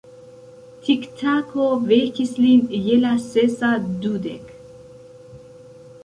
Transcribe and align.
Tiktako 0.85 1.65
vekis 1.91 2.31
lin 2.45 2.63
je 2.85 2.97
la 3.03 3.11
sesa 3.25 3.69
dudek. 4.05 4.49